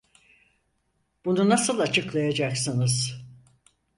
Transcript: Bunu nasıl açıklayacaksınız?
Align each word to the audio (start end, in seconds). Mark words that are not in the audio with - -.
Bunu 1.25 1.49
nasıl 1.49 1.79
açıklayacaksınız? 1.79 3.23